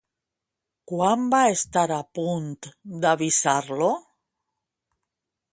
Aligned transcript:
Quan 0.91 1.27
va 1.33 1.41
estar 1.57 1.83
a 1.99 2.01
punt 2.21 2.49
d'avisar-lo? 3.05 3.95